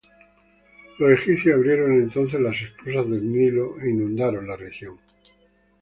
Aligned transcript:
Los 0.97 1.11
egipcios 1.11 1.55
abrieron 1.55 1.91
entonces 1.91 2.41
las 2.41 2.59
esclusas 2.59 3.07
del 3.07 3.31
Nilo 3.31 3.79
e 3.79 3.91
inundaron 3.91 4.47
la 4.47 4.55
región. 4.57 4.97